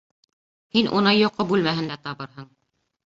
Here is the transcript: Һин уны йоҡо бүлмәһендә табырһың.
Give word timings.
Һин 0.77 0.89
уны 0.99 1.13
йоҡо 1.17 1.47
бүлмәһендә 1.53 1.99
табырһың. 2.09 2.53